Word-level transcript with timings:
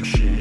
machine. 0.00 0.39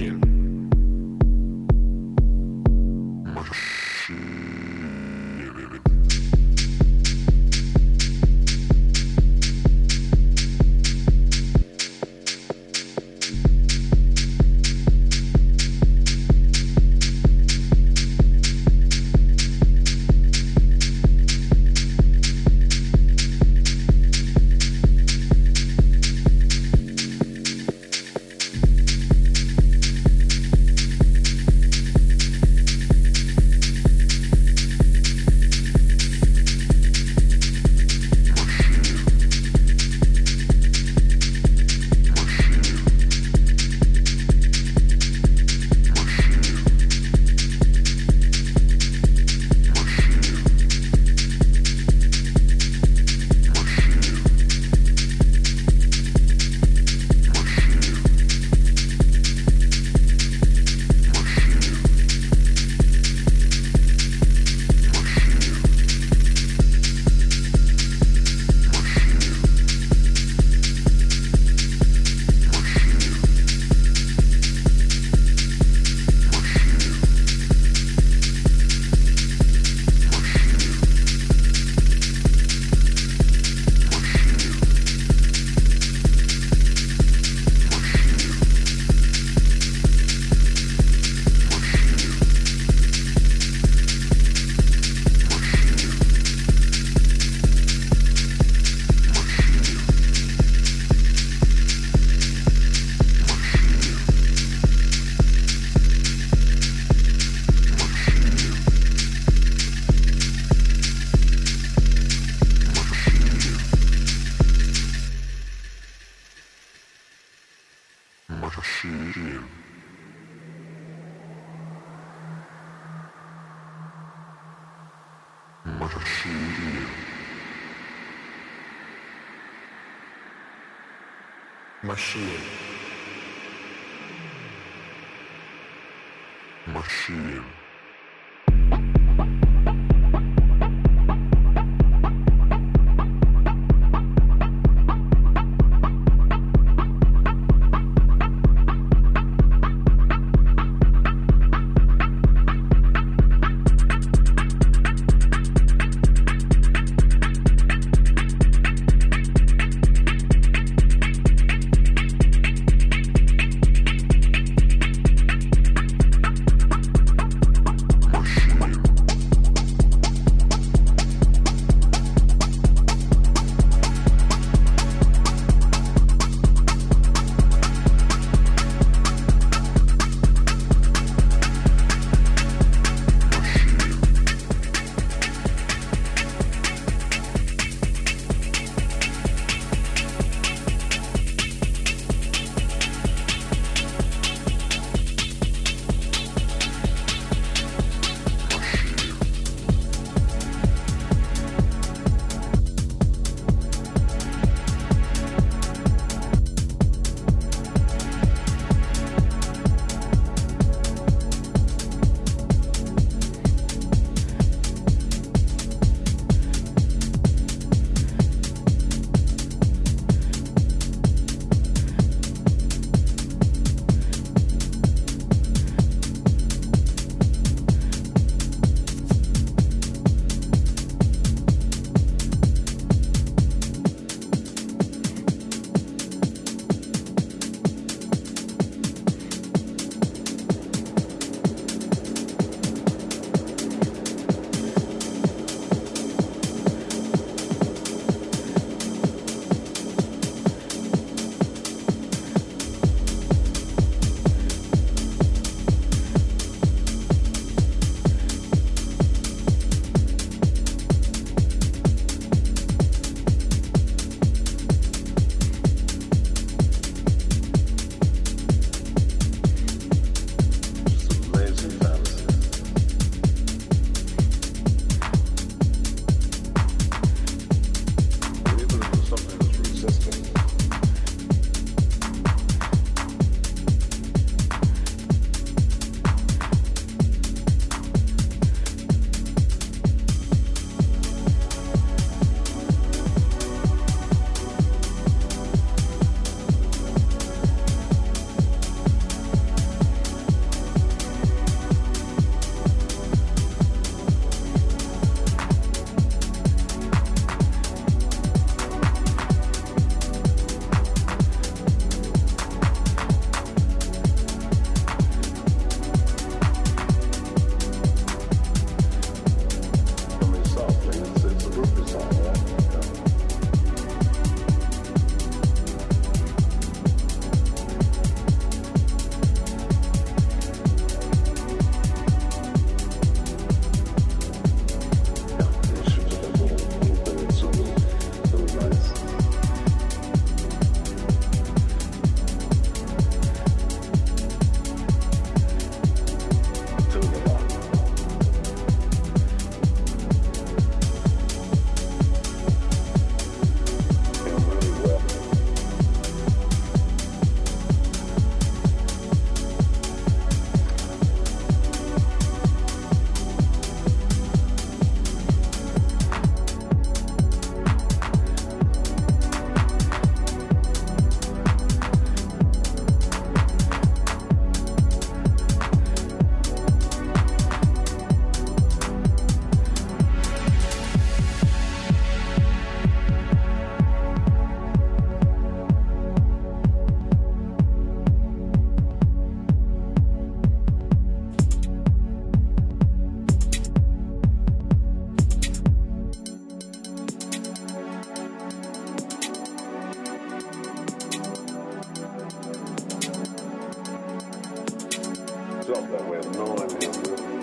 Felt 405.69 405.91
that 405.91 406.03
way, 406.09 406.19
no 406.31 406.57
idea. 406.57 407.38